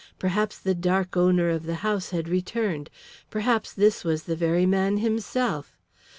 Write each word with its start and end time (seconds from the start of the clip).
Perhaps 0.17 0.57
the 0.57 0.73
dark 0.73 1.15
owner 1.15 1.49
of 1.51 1.67
the 1.67 1.75
house 1.85 2.09
had 2.09 2.27
returned; 2.27 2.89
perhaps 3.29 3.71
this 3.71 4.03
was 4.03 4.23
the 4.23 4.35
very 4.35 4.65
man 4.65 4.97
himself. 4.97 5.77